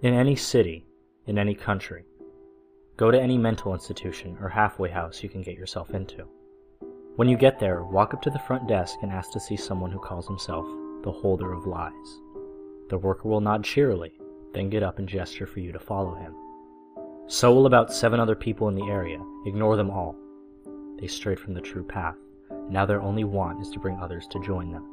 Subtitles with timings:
[0.00, 0.86] In any city,
[1.26, 2.04] in any country,
[2.96, 6.24] go to any mental institution or halfway house you can get yourself into.
[7.16, 9.90] When you get there, walk up to the front desk and ask to see someone
[9.90, 10.64] who calls himself
[11.02, 12.20] the holder of lies.
[12.90, 14.12] The worker will nod cheerily,
[14.54, 16.32] then get up and gesture for you to follow him.
[17.26, 19.20] So will about seven other people in the area.
[19.46, 20.14] Ignore them all.
[21.00, 22.14] They strayed from the true path.
[22.70, 24.88] Now their only want is to bring others to join them.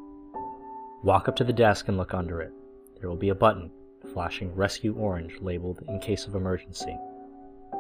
[1.04, 2.54] Walk up to the desk and look under it.
[3.00, 3.70] There will be a button,
[4.14, 6.98] flashing Rescue Orange, labeled in case of emergency.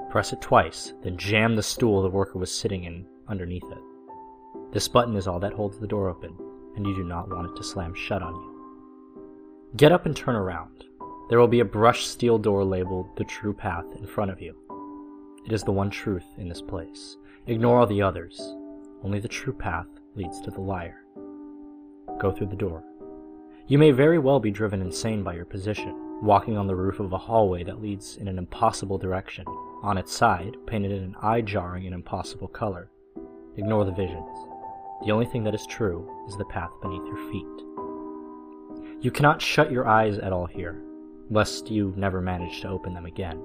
[0.09, 4.73] Press it twice, then jam the stool the worker was sitting in underneath it.
[4.73, 6.35] This button is all that holds the door open,
[6.75, 8.55] and you do not want it to slam shut on you.
[9.77, 10.85] Get up and turn around.
[11.29, 14.55] There will be a brushed steel door labeled The True Path in front of you.
[15.45, 17.17] It is the one truth in this place.
[17.47, 18.39] Ignore all the others.
[19.03, 21.03] Only the true path leads to the liar.
[22.19, 22.83] Go through the door.
[23.67, 27.13] You may very well be driven insane by your position, walking on the roof of
[27.13, 29.45] a hallway that leads in an impossible direction,
[29.83, 32.89] on its side, painted in an eye jarring and impossible color.
[33.57, 34.37] Ignore the visions.
[35.05, 39.03] The only thing that is true is the path beneath your feet.
[39.03, 40.81] You cannot shut your eyes at all here,
[41.29, 43.41] lest you never manage to open them again.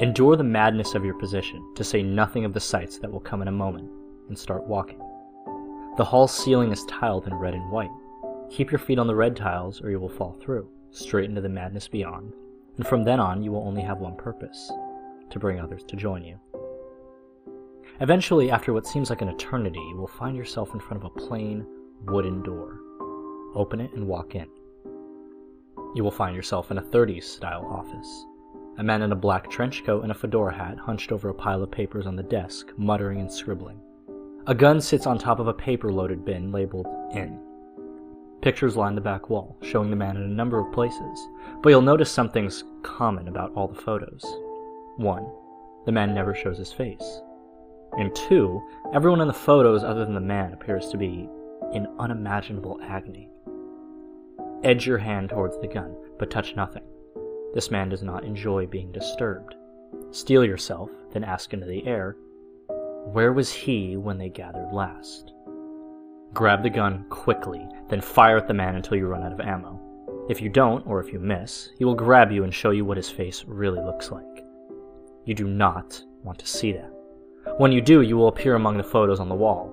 [0.00, 3.42] Endure the madness of your position, to say nothing of the sights that will come
[3.42, 3.88] in a moment,
[4.28, 4.98] and start walking.
[5.96, 7.90] The hall ceiling is tiled in red and white.
[8.50, 11.48] Keep your feet on the red tiles, or you will fall through, straight into the
[11.48, 12.32] madness beyond,
[12.76, 14.72] and from then on you will only have one purpose
[15.30, 16.38] to bring others to join you.
[18.00, 21.20] Eventually, after what seems like an eternity, you will find yourself in front of a
[21.26, 21.64] plain,
[22.06, 22.80] wooden door.
[23.54, 24.48] Open it and walk in.
[25.94, 28.24] You will find yourself in a 30s style office.
[28.78, 31.62] A man in a black trench coat and a fedora hat hunched over a pile
[31.62, 33.80] of papers on the desk, muttering and scribbling.
[34.48, 37.40] A gun sits on top of a paper loaded bin labeled In.
[38.44, 41.28] Pictures line the back wall, showing the man in a number of places,
[41.62, 44.22] but you'll notice something's common about all the photos.
[44.98, 45.26] 1.
[45.86, 47.22] The man never shows his face.
[47.92, 48.62] And 2.
[48.92, 51.26] Everyone in the photos other than the man appears to be
[51.72, 53.30] in unimaginable agony.
[54.62, 56.84] Edge your hand towards the gun, but touch nothing.
[57.54, 59.54] This man does not enjoy being disturbed.
[60.10, 62.14] Steel yourself, then ask into the air,
[63.06, 65.33] Where was he when they gathered last?
[66.34, 69.80] Grab the gun quickly, then fire at the man until you run out of ammo.
[70.28, 72.96] If you don't, or if you miss, he will grab you and show you what
[72.96, 74.44] his face really looks like.
[75.26, 76.90] You do not want to see that.
[77.58, 79.72] When you do, you will appear among the photos on the wall,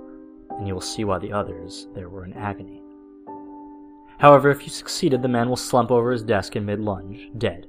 [0.52, 2.84] and you will see why the others there were in agony.
[4.20, 7.66] However, if you succeeded, the man will slump over his desk in mid lunge, dead.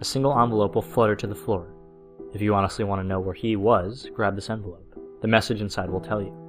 [0.00, 1.74] A single envelope will flutter to the floor.
[2.32, 4.96] If you honestly want to know where he was, grab this envelope.
[5.20, 6.43] The message inside will tell you.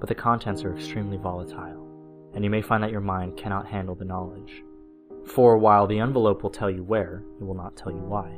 [0.00, 1.86] But the contents are extremely volatile,
[2.34, 4.64] and you may find that your mind cannot handle the knowledge.
[5.26, 8.32] For a while the envelope will tell you where, it will not tell you why.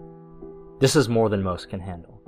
[0.80, 2.20] This is more than most can handle.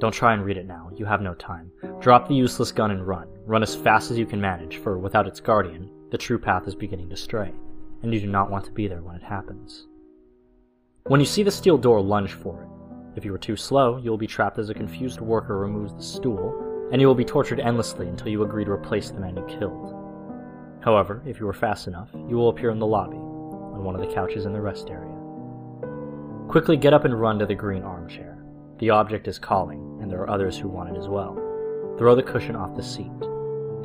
[0.00, 1.70] Don't try and read it now, you have no time.
[2.00, 3.28] Drop the useless gun and run.
[3.46, 6.74] Run as fast as you can manage, for without its guardian, the true path is
[6.74, 7.52] beginning to stray,
[8.02, 9.86] and you do not want to be there when it happens.
[11.06, 12.68] When you see the steel door, lunge for it.
[13.16, 16.02] If you are too slow, you will be trapped as a confused worker removes the
[16.02, 19.44] stool, and you will be tortured endlessly until you agree to replace the man you
[19.46, 19.94] killed.
[20.84, 24.00] However, if you are fast enough, you will appear in the lobby, on one of
[24.00, 25.16] the couches in the rest area.
[26.48, 28.44] Quickly get up and run to the green armchair.
[28.78, 31.34] The object is calling, and there are others who want it as well.
[31.98, 33.10] Throw the cushion off the seat.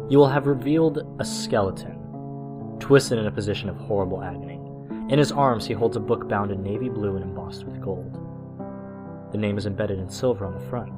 [0.10, 1.98] You will have revealed a skeleton
[2.80, 4.60] twisted in a position of horrible agony.
[5.10, 8.20] In his arms, he holds a book bound in navy blue and embossed with gold.
[9.32, 10.92] The name is embedded in silver on the front.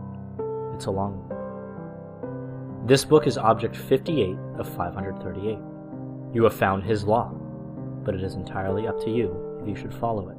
[0.76, 1.40] It's a long one.
[2.86, 5.60] This book is Object 58 of 538.
[6.34, 7.30] You have found his law,
[8.04, 10.39] but it is entirely up to you if you should follow it.